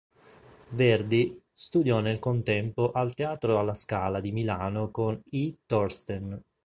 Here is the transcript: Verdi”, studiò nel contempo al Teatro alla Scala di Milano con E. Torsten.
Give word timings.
Verdi”, 0.71 1.39
studiò 1.53 1.99
nel 1.99 2.17
contempo 2.17 2.89
al 2.89 3.13
Teatro 3.13 3.59
alla 3.59 3.75
Scala 3.75 4.19
di 4.19 4.31
Milano 4.31 4.89
con 4.89 5.21
E. 5.29 5.59
Torsten. 5.67 6.41